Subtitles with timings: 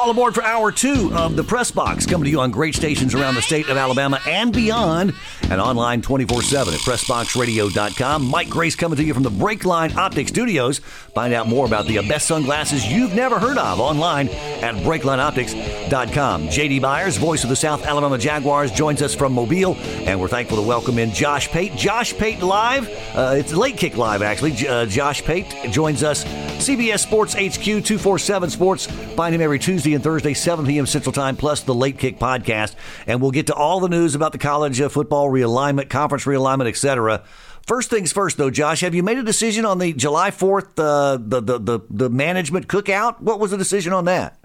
[0.00, 3.14] All aboard for hour two of the Press Box, coming to you on great stations
[3.14, 5.12] around the state of Alabama and beyond,
[5.50, 8.24] and online 24 7 at PressBoxRadio.com.
[8.24, 10.78] Mike Grace coming to you from the Breakline Optic Studios.
[10.78, 16.48] Find out more about the best sunglasses you've never heard of online at BreaklineOptics.com.
[16.48, 20.56] JD Byers, voice of the South Alabama Jaguars, joins us from Mobile, and we're thankful
[20.56, 21.76] to welcome in Josh Pate.
[21.76, 24.66] Josh Pate Live, uh, it's Late Kick Live, actually.
[24.66, 28.86] Uh, Josh Pate joins us, CBS Sports HQ 247 Sports.
[28.86, 30.86] Find him every Tuesday and Thursday, 7 p.m.
[30.86, 32.74] Central Time, plus the Late Kick podcast.
[33.06, 36.68] And we'll get to all the news about the college uh, football realignment, conference realignment,
[36.68, 37.24] etc.
[37.66, 41.18] First things first, though, Josh, have you made a decision on the July 4th, uh,
[41.20, 43.20] the, the, the, the management cookout?
[43.20, 44.38] What was the decision on that?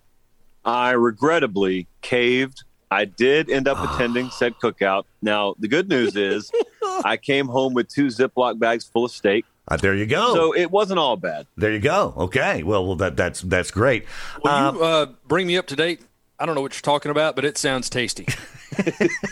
[0.64, 2.64] I regrettably caved.
[2.92, 5.06] I did end up attending said cookout.
[5.22, 6.52] Now, the good news is
[7.04, 9.46] I came home with two Ziploc bags full of steak.
[9.68, 10.34] Uh, there you go.
[10.34, 11.48] So it wasn't all bad.
[11.58, 12.14] There you go.
[12.18, 12.64] Okay.
[12.64, 14.06] Well, well that that's that's great.
[14.44, 16.02] Will uh, you uh, bring me up to date?
[16.40, 18.28] I don't know what you're talking about, but it sounds tasty.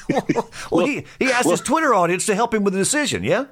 [0.09, 3.23] well, well, he, he asked well, his Twitter audience to help him with the decision,
[3.23, 3.45] yeah?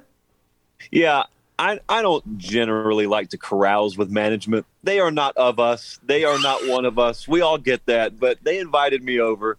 [0.90, 1.24] Yeah.
[1.58, 4.66] I, I don't generally like to carouse with management.
[4.82, 6.00] They are not of us.
[6.02, 7.28] They are not one of us.
[7.28, 8.18] We all get that.
[8.18, 9.58] But they invited me over.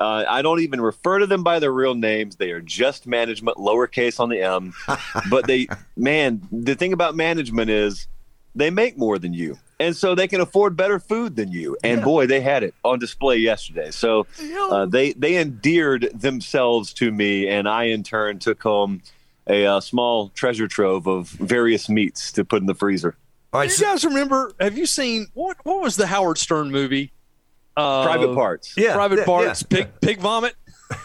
[0.00, 2.36] Uh, I don't even refer to them by their real names.
[2.36, 4.72] They are just management, lowercase on the M.
[5.30, 8.08] but they, man, the thing about management is
[8.54, 9.58] they make more than you.
[9.78, 11.76] And so they can afford better food than you.
[11.84, 12.04] And yeah.
[12.04, 13.90] boy, they had it on display yesterday.
[13.90, 14.26] So
[14.70, 17.48] uh, they, they endeared themselves to me.
[17.48, 19.02] And I, in turn, took home
[19.46, 23.16] a uh, small treasure trove of various meats to put in the freezer.
[23.52, 24.52] All right, Do you so- guys remember?
[24.60, 25.58] Have you seen what?
[25.64, 27.12] What was the Howard Stern movie?
[27.76, 28.74] Uh, private parts.
[28.76, 29.62] Yeah, private yeah, parts.
[29.62, 29.76] Yeah.
[29.76, 30.54] Pig pig vomit.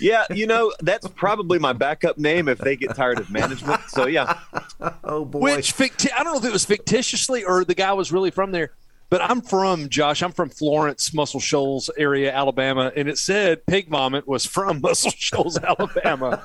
[0.00, 3.82] Yeah, you know that's probably my backup name if they get tired of management.
[3.86, 4.40] So yeah.
[5.04, 5.38] oh boy.
[5.38, 8.50] Which ficti- I don't know if it was fictitiously or the guy was really from
[8.50, 8.72] there.
[9.10, 10.22] But I'm from Josh.
[10.22, 15.12] I'm from Florence, Muscle Shoals area, Alabama, and it said pig vomit was from Muscle
[15.16, 16.42] Shoals, Alabama.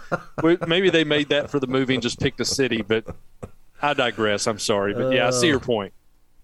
[0.67, 3.05] Maybe they made that for the movie and just picked a city, but
[3.81, 4.45] I digress.
[4.45, 5.93] I'm sorry, but yeah, I see your point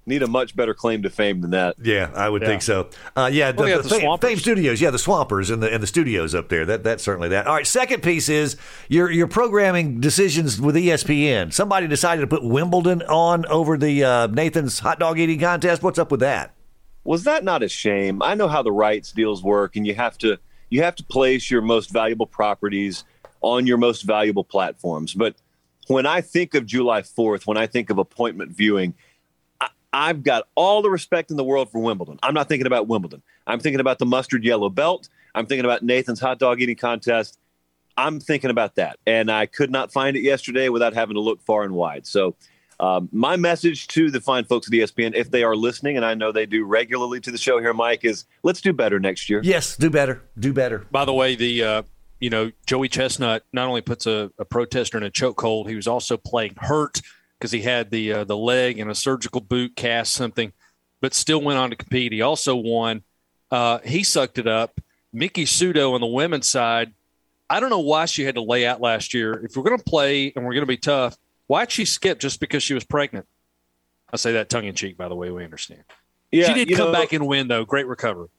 [0.05, 1.75] need a much better claim to fame than that.
[1.81, 2.47] Yeah, I would yeah.
[2.47, 2.89] think so.
[3.15, 4.81] Uh, yeah, the, the, the fame, fame, Studios.
[4.81, 6.65] Yeah, the Swampers and the and the studios up there.
[6.65, 7.47] That that's certainly that.
[7.47, 8.57] All right, second piece is
[8.89, 11.53] your your programming decisions with ESPN.
[11.53, 15.83] Somebody decided to put Wimbledon on over the uh, Nathan's hot dog eating contest.
[15.83, 16.53] What's up with that?
[17.03, 18.21] Was that not a shame?
[18.21, 20.37] I know how the rights deals work, and you have to
[20.69, 23.03] you have to place your most valuable properties
[23.41, 25.13] on your most valuable platforms.
[25.13, 25.35] But
[25.87, 28.93] when I think of July 4th, when I think of appointment viewing,
[29.93, 32.19] I've got all the respect in the world for Wimbledon.
[32.23, 33.21] I'm not thinking about Wimbledon.
[33.45, 35.07] I'm thinking about the mustard yellow belt.
[35.35, 37.37] I'm thinking about Nathan's hot dog eating contest.
[37.95, 38.97] I'm thinking about that.
[39.05, 42.07] And I could not find it yesterday without having to look far and wide.
[42.07, 42.35] So,
[42.79, 46.15] um, my message to the fine folks at ESPN, if they are listening, and I
[46.15, 49.41] know they do regularly to the show here, Mike, is let's do better next year.
[49.43, 50.23] Yes, do better.
[50.39, 50.79] Do better.
[50.91, 51.63] By the way, the.
[51.63, 51.83] Uh,
[52.19, 55.87] you know, Joey Chestnut not only puts a, a protester in a chokehold, he was
[55.87, 57.01] also playing hurt
[57.43, 60.53] because he had the uh, the leg and a surgical boot cast something,
[61.01, 62.13] but still went on to compete.
[62.13, 63.03] He also won.
[63.51, 64.79] Uh, he sucked it up.
[65.11, 66.93] Miki Sudo on the women's side.
[67.49, 69.33] I don't know why she had to lay out last year.
[69.43, 71.17] If we're going to play and we're going to be tough,
[71.47, 73.27] why'd she skip just because she was pregnant?
[74.11, 75.29] I say that tongue in cheek, by the way.
[75.29, 75.83] We understand.
[76.31, 77.65] Yeah, she did come know, back and win though.
[77.65, 78.29] Great recovery.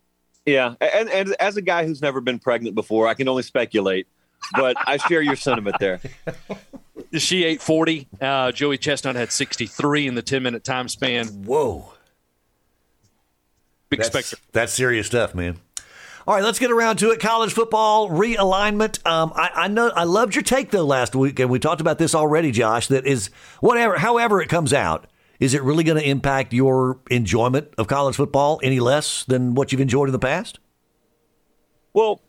[0.46, 4.06] Yeah, and, and as a guy who's never been pregnant before, I can only speculate
[4.52, 6.00] but I share your sentiment there.
[7.18, 8.08] She ate 40.
[8.20, 11.26] Uh, Joey Chestnut had 63 in the 10 minute time span.
[11.26, 11.92] Whoa.
[13.88, 14.36] Big that's, specter.
[14.52, 15.58] That's serious stuff, man.
[16.26, 17.20] All right, let's get around to it.
[17.20, 19.06] College football realignment.
[19.06, 21.98] Um, I, I, know I loved your take though last week, and we talked about
[21.98, 22.86] this already, Josh.
[22.86, 23.28] That is
[23.60, 25.06] whatever, however it comes out.
[25.38, 29.72] Is it really going to impact your enjoyment of college football any less than what
[29.72, 30.60] you've enjoyed in the past?
[31.92, 32.22] Well,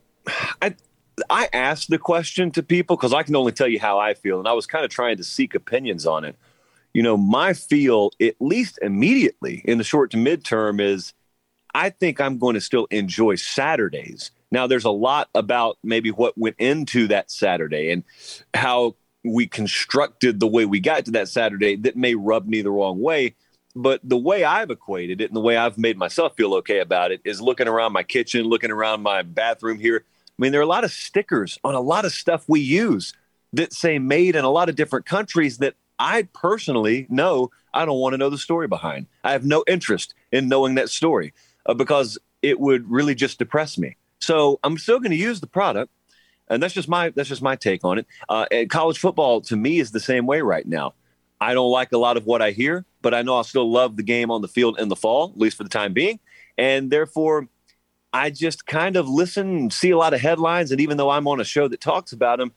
[0.62, 0.76] I,
[1.30, 4.40] I asked the question to people because I can only tell you how I feel,
[4.40, 6.36] and I was kind of trying to seek opinions on it.
[6.94, 11.14] You know, my feel, at least immediately in the short to midterm, is
[11.74, 14.32] I think I'm going to still enjoy Saturdays.
[14.52, 18.04] Now, there's a lot about maybe what went into that Saturday and
[18.54, 22.72] how we constructed the way we got to that Saturday that may rub me the
[22.72, 23.36] wrong way.
[23.76, 27.12] But the way I've equated it and the way I've made myself feel okay about
[27.12, 30.06] it is looking around my kitchen, looking around my bathroom here
[30.38, 33.14] I mean, there are a lot of stickers on a lot of stuff we use
[33.54, 38.00] that say made in a lot of different countries that I personally know I don't
[38.00, 39.08] want to know the story behind.
[39.24, 41.34] I have no interest in knowing that story
[41.66, 43.96] uh, because it would really just depress me.
[44.20, 45.92] So I'm still going to use the product,
[46.50, 48.08] and that's just my that's just my take on it.
[48.28, 50.94] Uh, college football to me is the same way right now.
[51.40, 53.98] I don't like a lot of what I hear, but I know I'll still love
[53.98, 56.20] the game on the field in the fall, at least for the time being.
[56.58, 57.50] And therefore,
[58.16, 60.72] I just kind of listen see a lot of headlines.
[60.72, 62.54] And even though I'm on a show that talks about them,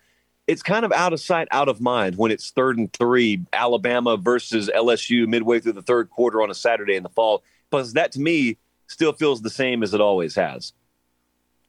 [0.47, 4.17] it's kind of out of sight, out of mind when it's third and three, Alabama
[4.17, 7.43] versus LSU midway through the third quarter on a Saturday in the fall.
[7.71, 8.57] Because that to me
[8.87, 10.75] still feels the same as it always has.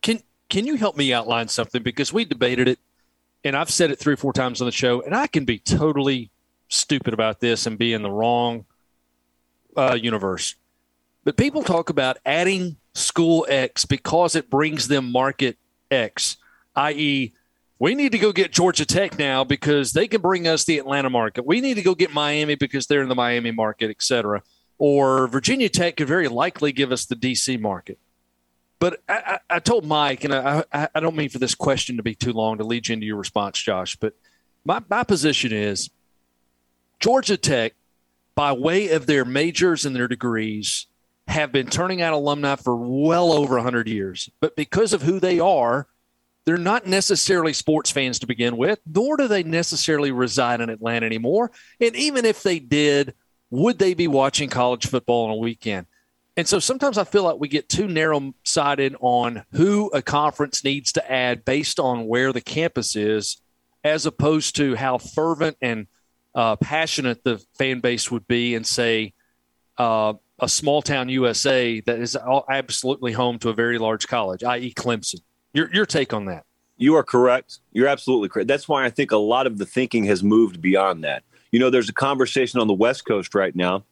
[0.04, 1.82] Can can you help me outline something?
[1.82, 2.78] Because we debated it
[3.44, 5.58] and I've said it three or four times on the show, and I can be
[5.58, 6.30] totally
[6.68, 8.66] stupid about this and be in the wrong
[9.76, 10.54] uh, universe.
[11.24, 15.57] But people talk about adding school X because it brings them market
[15.90, 16.38] X,
[16.75, 17.34] i.e.,
[17.80, 21.10] we need to go get Georgia Tech now because they can bring us the Atlanta
[21.10, 21.46] market.
[21.46, 24.44] We need to go get Miami because they're in the Miami market, et cetera.
[24.78, 27.98] Or Virginia Tech could very likely give us the DC market.
[28.80, 29.13] But I,
[29.50, 32.34] I, I told Mike, and I, I don't mean for this question to be too
[32.34, 34.13] long to lead you into your response, Josh, but
[34.66, 35.90] my, my position is
[37.00, 37.75] Georgia Tech,
[38.36, 40.88] by way of their majors and their degrees,
[41.30, 44.30] have been turning out alumni for well over 100 years.
[44.40, 45.88] But because of who they are,
[46.46, 51.06] they're not necessarily sports fans to begin with, nor do they necessarily reside in Atlanta
[51.06, 51.52] anymore.
[51.80, 53.14] And even if they did,
[53.52, 55.86] would they be watching college football on a weekend?
[56.36, 60.64] And so sometimes I feel like we get too narrow sighted on who a conference
[60.64, 63.42] needs to add based on where the campus is,
[63.84, 65.86] as opposed to how fervent and
[66.34, 69.14] uh, passionate the fan base would be and say
[69.78, 72.18] uh, a small town USA that is
[72.50, 75.22] absolutely home to a very large college, i.e., Clemson.
[75.54, 76.46] Your, your take on that?
[76.78, 77.60] You are correct.
[77.72, 78.48] You're absolutely correct.
[78.48, 81.24] That's why I think a lot of the thinking has moved beyond that.
[81.52, 83.84] You know, there's a conversation on the West Coast right now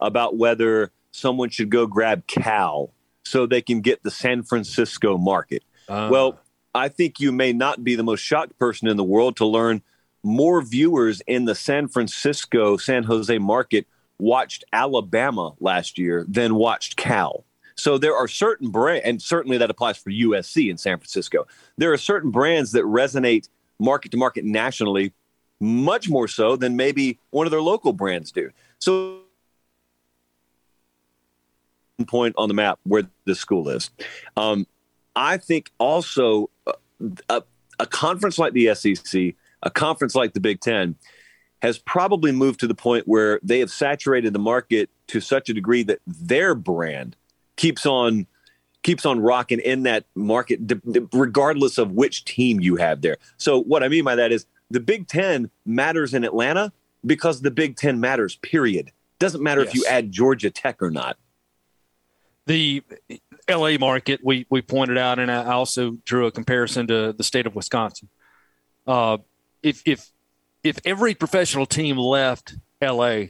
[0.00, 2.92] about whether someone should go grab Cal
[3.24, 5.62] so they can get the San Francisco market.
[5.88, 6.08] Uh.
[6.10, 6.38] Well,
[6.74, 9.82] I think you may not be the most shocked person in the world to learn
[10.22, 13.86] more viewers in the San Francisco, San Jose market
[14.18, 17.44] watched Alabama last year than watched Cal.
[17.76, 21.46] So there are certain brands, and certainly that applies for USC in San Francisco.
[21.76, 23.48] There are certain brands that resonate
[23.78, 25.12] market to market nationally
[25.60, 28.50] much more so than maybe one of their local brands do.
[28.78, 29.20] So
[32.06, 33.90] point on the map where the school is.
[34.36, 34.66] Um,
[35.14, 36.72] I think also uh,
[37.30, 37.42] a,
[37.78, 40.96] a, conference like the SEC, a conference like the Big Ten,
[41.62, 45.54] has probably moved to the point where they have saturated the market to such a
[45.54, 47.16] degree that their brand
[47.56, 48.26] keeps on
[48.82, 50.60] keeps on rocking in that market,
[51.12, 53.16] regardless of which team you have there.
[53.36, 56.72] So what I mean by that is the Big Ten matters in Atlanta
[57.04, 58.36] because the Big Ten matters.
[58.36, 58.92] Period.
[59.18, 59.70] Doesn't matter yes.
[59.70, 61.16] if you add Georgia Tech or not
[62.46, 62.82] the
[63.50, 67.46] LA market we we pointed out, and I also drew a comparison to the state
[67.46, 68.08] of Wisconsin.
[68.86, 69.18] Uh,
[69.62, 70.10] if if
[70.68, 73.26] if every professional team left LA,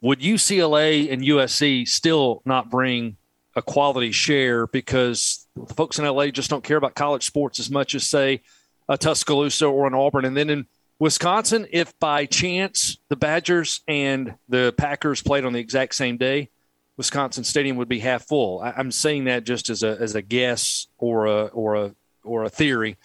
[0.00, 3.16] would UCLA and USC still not bring
[3.56, 7.70] a quality share because the folks in LA just don't care about college sports as
[7.70, 8.42] much as say
[8.88, 10.66] a Tuscaloosa or an Auburn, and then in
[10.98, 16.50] Wisconsin, if by chance the Badgers and the Packers played on the exact same day,
[16.96, 18.60] Wisconsin Stadium would be half full.
[18.60, 21.94] I, am saying that just as a as a guess or a or a
[22.24, 22.96] or a theory,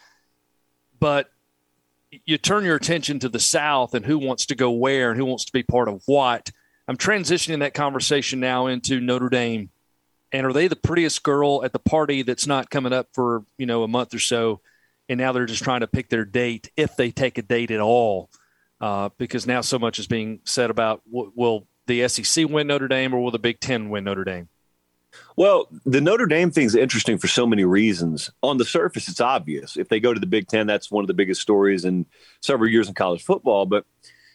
[1.00, 1.30] but
[2.25, 5.25] you turn your attention to the South and who wants to go where and who
[5.25, 6.51] wants to be part of what.
[6.88, 9.69] I'm transitioning that conversation now into Notre Dame,
[10.31, 13.66] and are they the prettiest girl at the party that's not coming up for you
[13.66, 14.61] know a month or so,
[15.07, 17.80] and now they're just trying to pick their date if they take a date at
[17.80, 18.30] all,
[18.81, 23.14] uh, because now so much is being said about will the SEC win Notre Dame
[23.14, 24.49] or will the Big Ten win Notre Dame?
[25.35, 28.29] Well, the Notre Dame thing is interesting for so many reasons.
[28.41, 29.77] On the surface, it's obvious.
[29.77, 32.05] If they go to the Big Ten, that's one of the biggest stories in
[32.41, 33.65] several years in college football.
[33.65, 33.85] But,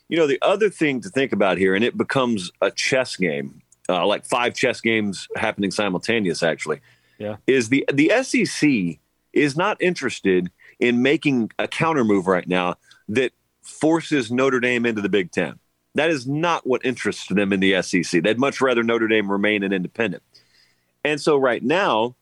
[0.09, 3.63] you know, the other thing to think about here, and it becomes a chess game,
[3.89, 6.81] uh, like five chess games happening simultaneous, actually,
[7.19, 7.37] yeah.
[7.47, 8.99] is the, the SEC
[9.33, 12.77] is not interested in making a counter move right now
[13.09, 13.33] that
[13.63, 15.59] forces Notre Dame into the Big Ten.
[15.95, 18.23] That is not what interests them in the SEC.
[18.23, 20.23] They'd much rather Notre Dame remain an independent.
[21.09, 22.15] And so right now,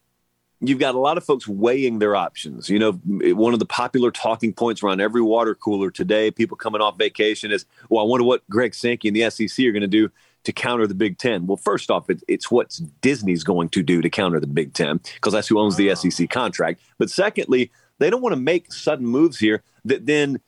[0.61, 2.71] you've got a lot of folks weighing their options.
[2.71, 6.81] You know, one of the popular talking points around every water cooler today, people coming
[6.81, 9.88] off vacation, is, well, I wonder what Greg Sankey and the SEC are going to
[9.88, 10.09] do
[10.45, 11.49] to counter the Big Ten.
[11.49, 15.00] Well, first off, it, it's what Disney's going to do to counter the Big Ten
[15.14, 15.95] because that's who owns the ah.
[15.95, 16.81] SEC contract.
[16.97, 20.40] But secondly, they don't want to make sudden moves here that then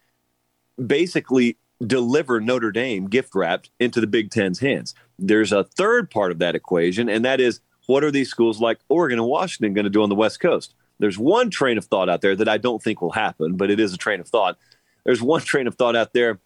[0.86, 4.94] basically deliver Notre Dame gift wrapped into the Big Ten's hands.
[5.18, 8.78] There's a third part of that equation, and that is what are these schools like
[8.90, 10.74] Oregon and Washington going to do on the West Coast?
[10.98, 13.80] There's one train of thought out there that I don't think will happen, but it
[13.80, 14.58] is a train of thought.
[15.04, 16.38] There's one train of thought out there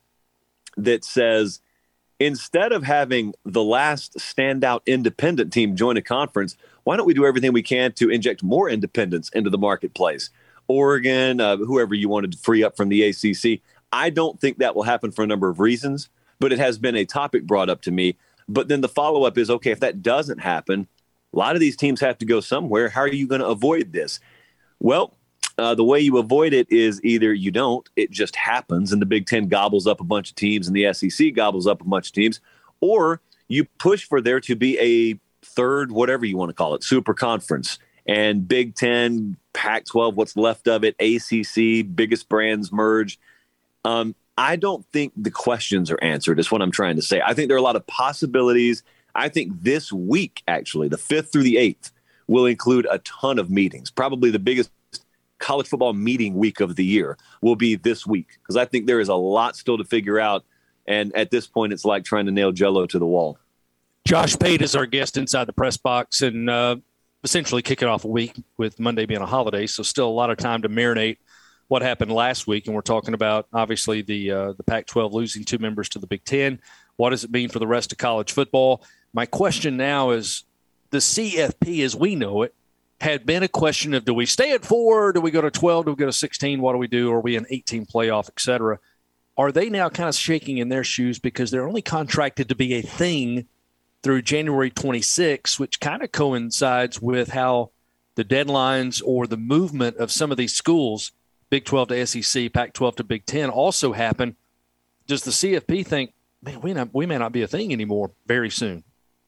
[0.76, 1.60] that says
[2.20, 7.26] instead of having the last standout independent team join a conference, why don't we do
[7.26, 10.30] everything we can to inject more independence into the marketplace?
[10.68, 13.60] Oregon, uh, whoever you wanted to free up from the ACC.
[13.90, 16.08] I don't think that will happen for a number of reasons,
[16.38, 18.16] but it has been a topic brought up to me.
[18.48, 20.86] But then the follow up is okay, if that doesn't happen,
[21.32, 22.88] a lot of these teams have to go somewhere.
[22.88, 24.20] How are you going to avoid this?
[24.80, 25.16] Well,
[25.58, 29.06] uh, the way you avoid it is either you don't, it just happens, and the
[29.06, 32.08] Big Ten gobbles up a bunch of teams, and the SEC gobbles up a bunch
[32.08, 32.40] of teams,
[32.80, 36.82] or you push for there to be a third, whatever you want to call it,
[36.82, 43.18] super conference, and Big Ten, Pac 12, what's left of it, ACC, biggest brands merge.
[43.84, 47.20] Um, I don't think the questions are answered, is what I'm trying to say.
[47.24, 48.82] I think there are a lot of possibilities.
[49.14, 51.90] I think this week, actually, the 5th through the 8th,
[52.26, 53.90] will include a ton of meetings.
[53.90, 54.70] Probably the biggest
[55.38, 59.00] college football meeting week of the year will be this week because I think there
[59.00, 60.44] is a lot still to figure out.
[60.86, 63.38] And at this point, it's like trying to nail jello to the wall.
[64.06, 66.76] Josh Pate is our guest inside the press box and uh,
[67.22, 69.66] essentially kicking off a week with Monday being a holiday.
[69.66, 71.18] So, still a lot of time to marinate
[71.68, 72.66] what happened last week.
[72.66, 76.06] And we're talking about obviously the, uh, the Pac 12 losing two members to the
[76.06, 76.60] Big Ten.
[76.96, 78.84] What does it mean for the rest of college football?
[79.14, 80.44] My question now is
[80.90, 82.54] the CFP as we know it
[83.00, 85.84] had been a question of do we stay at four, do we go to 12,
[85.84, 88.40] do we go to 16, what do we do, are we an 18 playoff, et
[88.40, 88.78] cetera?
[89.36, 92.74] Are they now kind of shaking in their shoes because they're only contracted to be
[92.74, 93.46] a thing
[94.02, 97.70] through January 26, which kind of coincides with how
[98.14, 101.12] the deadlines or the movement of some of these schools,
[101.50, 104.36] Big 12 to SEC, Pac 12 to Big 10, also happen?
[105.06, 108.50] Does the CFP think, man, we, not, we may not be a thing anymore very
[108.50, 108.84] soon?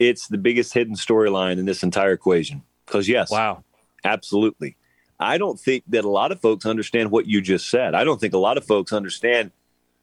[0.08, 2.62] It's the biggest hidden storyline in this entire equation.
[2.84, 3.30] Because, yes.
[3.30, 3.64] Wow.
[4.04, 4.76] Absolutely.
[5.18, 7.94] I don't think that a lot of folks understand what you just said.
[7.94, 9.52] I don't think a lot of folks understand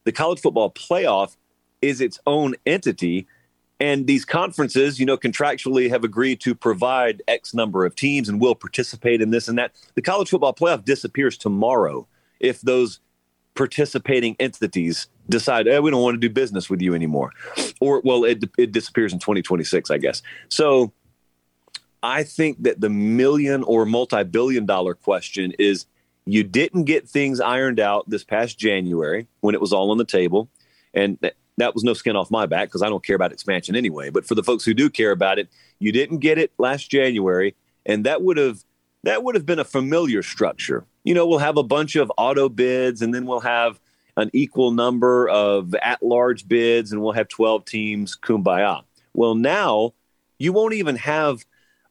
[0.04, 1.36] the college football playoff
[1.82, 3.28] is its own entity.
[3.80, 8.40] And these conferences, you know, contractually have agreed to provide X number of teams and
[8.40, 9.74] will participate in this and that.
[9.96, 12.08] The college football playoff disappears tomorrow
[12.40, 13.00] if those
[13.56, 17.32] participating entities decide, hey, we don't want to do business with you anymore.
[17.80, 20.22] Or, well, it, it disappears in 2026, I guess.
[20.50, 20.92] So
[22.04, 25.86] I think that the million or multi billion dollar question is
[26.26, 30.06] you didn't get things ironed out this past January when it was all on the
[30.06, 30.50] table.
[30.94, 31.18] And
[31.58, 34.10] that was no skin off my back because I don't care about expansion anyway.
[34.10, 37.56] But for the folks who do care about it, you didn't get it last January.
[37.86, 38.64] And that would have
[39.04, 40.86] that would have been a familiar structure.
[41.04, 43.80] You know, we'll have a bunch of auto bids and then we'll have
[44.18, 48.84] an equal number of at large bids and we'll have 12 teams, kumbaya.
[49.14, 49.94] Well, now
[50.38, 51.46] you won't even have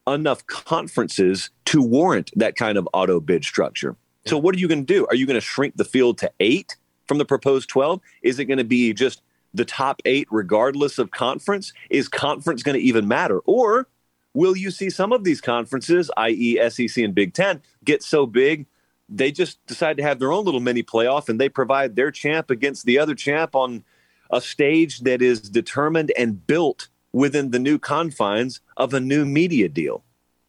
[0.06, 3.96] enough conferences to warrant that kind of auto bid structure.
[4.26, 5.06] So, what are you going to do?
[5.06, 6.76] Are you going to shrink the field to eight
[7.06, 8.00] from the proposed 12?
[8.22, 9.22] Is it going to be just
[9.54, 11.72] the top eight, regardless of conference?
[11.88, 13.40] Is conference going to even matter?
[13.40, 13.88] Or
[14.34, 18.66] will you see some of these conferences, i.e., SEC and Big Ten, get so big
[19.10, 22.50] they just decide to have their own little mini playoff and they provide their champ
[22.50, 23.84] against the other champ on
[24.30, 29.68] a stage that is determined and built within the new confines of a new media
[29.68, 30.04] deal.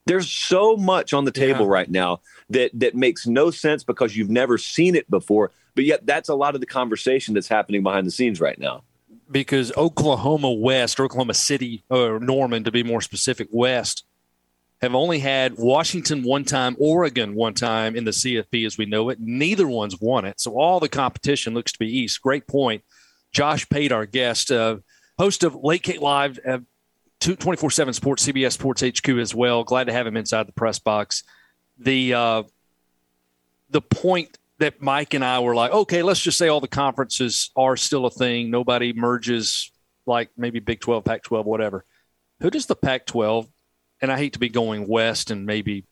[0.06, 1.72] There's so much on the table yeah.
[1.72, 6.06] right now that that makes no sense because you've never seen it before, but yet
[6.06, 8.84] that's a lot of the conversation that's happening behind the scenes right now.
[9.30, 14.03] Because Oklahoma West, Oklahoma City, or Norman to be more specific, West
[14.82, 19.10] have only had Washington one time, Oregon one time in the CFP as we know
[19.10, 19.20] it.
[19.20, 20.40] Neither one's won it.
[20.40, 22.22] So all the competition looks to be East.
[22.22, 22.84] Great point.
[23.32, 24.52] Josh Pate, our guest.
[24.52, 24.78] Uh,
[25.20, 26.60] host of Late Kick Live, uh,
[27.20, 29.64] 24 7 Sports, CBS Sports HQ as well.
[29.64, 31.24] Glad to have him inside the press box.
[31.78, 32.44] The, uh,
[33.70, 37.52] the point that Mike and I were like, okay, let's just say all the conferences
[37.56, 38.50] are still a thing.
[38.50, 39.72] Nobody merges
[40.08, 41.86] like maybe Big 12, Pac 12, whatever.
[42.42, 43.48] Who does the Pac 12,
[44.01, 45.86] and I hate to be going west and maybe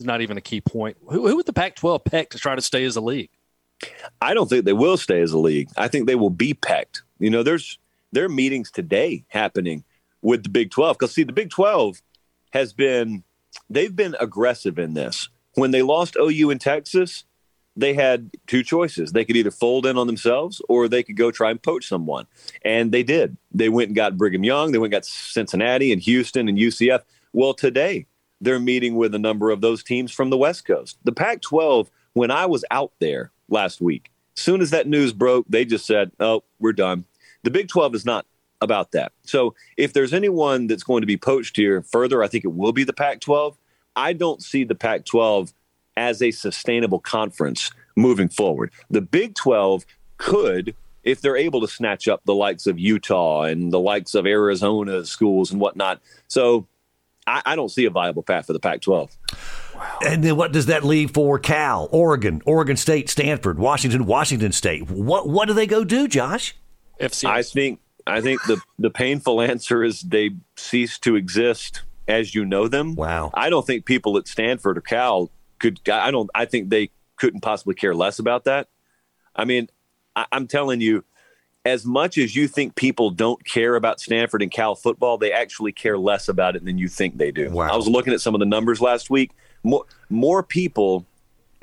[0.00, 2.62] not even a key point, who, who would the Pac 12 peck to try to
[2.62, 3.30] stay as a league?
[4.20, 5.68] I don't think they will stay as a league.
[5.76, 7.02] I think they will be pecked.
[7.18, 7.78] You know, there's
[8.12, 9.84] there are meetings today happening
[10.20, 12.02] with the Big 12 because see the Big 12
[12.50, 13.24] has been
[13.68, 15.28] they've been aggressive in this.
[15.54, 17.24] When they lost OU in Texas,
[17.76, 19.12] they had two choices.
[19.12, 22.26] They could either fold in on themselves or they could go try and poach someone.
[22.64, 23.36] And they did.
[23.52, 27.02] They went and got Brigham Young, they went and got Cincinnati and Houston and UCF.
[27.32, 28.06] Well, today
[28.40, 30.98] they're meeting with a number of those teams from the West Coast.
[31.04, 35.12] The Pac 12, when I was out there last week, as soon as that news
[35.12, 37.04] broke, they just said, Oh, we're done.
[37.44, 38.26] The Big 12 is not
[38.60, 39.12] about that.
[39.24, 42.72] So if there's anyone that's going to be poached here further, I think it will
[42.72, 43.56] be the Pac 12.
[43.94, 45.52] I don't see the Pac 12
[45.96, 48.72] as a sustainable conference moving forward.
[48.90, 49.84] The Big 12
[50.16, 54.26] could if they're able to snatch up the likes of Utah and the likes of
[54.26, 56.00] Arizona schools and whatnot.
[56.28, 56.66] So
[57.26, 59.16] I, I don't see a viable path for the Pac 12.
[60.04, 64.88] And then what does that leave for Cal, Oregon, Oregon State, Stanford, Washington, Washington State?
[64.88, 66.54] What what do they go do, Josh?
[67.00, 67.28] FCS.
[67.28, 72.44] I think I think the the painful answer is they cease to exist as you
[72.44, 72.94] know them.
[72.94, 73.30] Wow.
[73.34, 75.30] I don't think people at Stanford or Cal
[75.62, 75.88] could.
[75.88, 76.28] I don't.
[76.34, 78.68] I think they couldn't possibly care less about that.
[79.34, 79.68] I mean,
[80.14, 81.04] I, I'm telling you,
[81.64, 85.72] as much as you think people don't care about Stanford and Cal football, they actually
[85.72, 87.50] care less about it than you think they do.
[87.50, 87.72] Wow.
[87.72, 89.30] I was looking at some of the numbers last week.
[89.62, 91.06] More more people.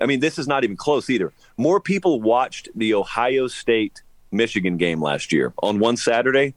[0.02, 1.34] I mean, this is not even close either.
[1.58, 4.02] More people watched the Ohio State
[4.32, 6.56] Michigan game last year on one Saturday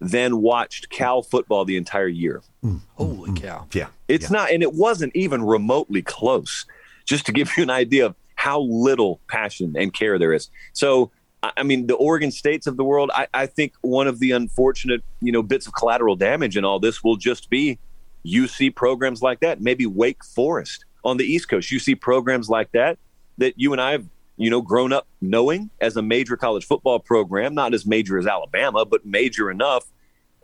[0.00, 2.42] than watched Cal football the entire year.
[2.64, 2.80] Mm.
[2.94, 3.46] Holy mm-hmm.
[3.46, 3.66] cow!
[3.72, 3.88] Yeah.
[4.08, 6.66] It's not, and it wasn't even remotely close.
[7.04, 10.50] Just to give you an idea of how little passion and care there is.
[10.72, 11.10] So,
[11.42, 13.10] I I mean, the Oregon States of the world.
[13.14, 16.78] I, I think one of the unfortunate, you know, bits of collateral damage in all
[16.78, 17.78] this will just be
[18.22, 19.60] you see programs like that.
[19.60, 21.70] Maybe Wake Forest on the East Coast.
[21.70, 22.98] You see programs like that
[23.38, 26.98] that you and I have, you know, grown up knowing as a major college football
[26.98, 29.86] program, not as major as Alabama, but major enough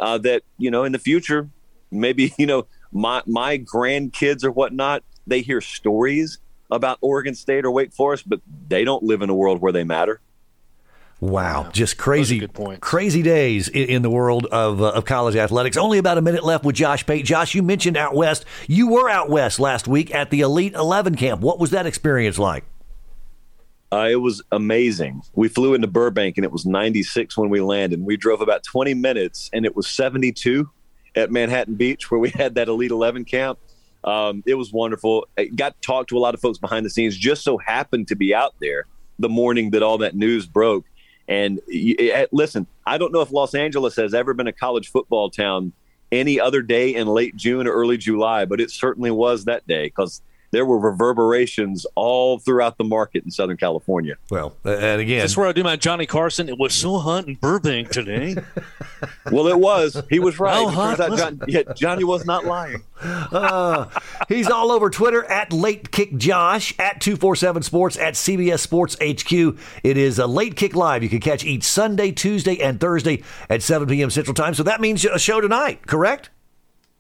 [0.00, 1.49] uh, that you know in the future,
[1.90, 6.38] maybe you know my my grandkids or whatnot, they hear stories
[6.70, 9.84] about Oregon State or Wake Forest, but they don't live in a world where they
[9.84, 10.20] matter.
[11.20, 15.76] Wow, just crazy, good crazy days in, in the world of, uh, of college athletics.
[15.76, 17.25] Only about a minute left with Josh Pate.
[17.25, 18.44] Josh, you mentioned out west.
[18.66, 21.40] You were out west last week at the Elite Eleven camp.
[21.40, 22.64] What was that experience like?
[23.92, 25.20] Uh, it was amazing.
[25.34, 28.00] We flew into Burbank and it was 96 when we landed.
[28.00, 30.68] We drove about 20 minutes and it was 72
[31.14, 33.58] at Manhattan Beach where we had that Elite 11 camp.
[34.02, 35.28] Um, it was wonderful.
[35.54, 37.16] Got to talk to a lot of folks behind the scenes.
[37.16, 38.87] Just so happened to be out there
[39.18, 40.87] the morning that all that news broke.
[41.28, 44.90] And y- y- listen, I don't know if Los Angeles has ever been a college
[44.90, 45.72] football town
[46.11, 49.85] any other day in late June or early July, but it certainly was that day
[49.85, 50.22] because
[50.53, 54.17] there were reverberations all throughout the market in Southern California.
[54.31, 56.49] Well, and again, That's where I do my Johnny Carson.
[56.49, 58.37] It was so hot in Burbank today.
[59.33, 60.01] Well, it was.
[60.11, 60.55] He was right.
[60.55, 62.83] How hot turns was John, yeah, Johnny was not lying.
[63.03, 63.87] uh,
[64.29, 69.59] he's all over Twitter at Late Kick Josh, at 247 Sports, at CBS Sports HQ.
[69.83, 71.03] It is a Late Kick Live.
[71.03, 74.11] You can catch each Sunday, Tuesday, and Thursday at 7 p.m.
[74.11, 74.55] Central Time.
[74.55, 76.31] So that means a show tonight, correct?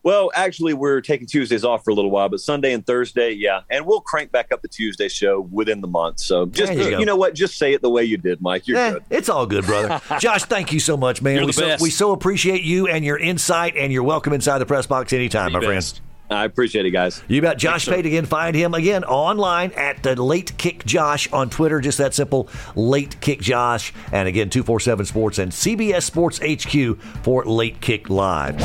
[0.04, 3.60] Well, actually, we're taking Tuesdays off for a little while, but Sunday and Thursday, yeah,
[3.70, 6.18] and we'll crank back up the Tuesday show within the month.
[6.18, 8.66] So just you you, know what, just say it the way you did, Mike.
[8.66, 9.04] You're Eh, good.
[9.10, 10.00] it's all good, brother.
[10.18, 11.36] Josh, thank you so much, man.
[11.36, 14.58] You're we, the so, we so appreciate you and your insight, and you're welcome inside
[14.58, 16.00] the press box anytime, my The friend.
[16.30, 17.22] I appreciate it, guys.
[17.28, 17.58] You bet.
[17.58, 18.24] Josh Pate again.
[18.24, 21.78] Find him again online at the Late Kick Josh on Twitter.
[21.80, 22.48] Just that simple.
[22.74, 23.92] Late Kick Josh.
[24.12, 28.56] And again, 247 Sports and CBS Sports HQ for Late Kick Live.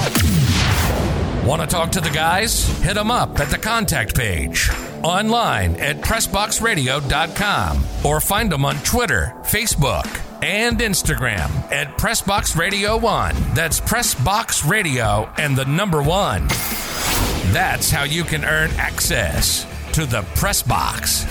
[1.47, 2.67] Want to talk to the guys?
[2.81, 4.69] Hit them up at the contact page,
[5.01, 13.33] online at PressBoxRadio.com, or find them on Twitter, Facebook, and Instagram at PressBox Radio 1.
[13.53, 16.49] That's PressBox Radio and the number one.
[17.53, 21.23] That's how you can earn access to the Press Box.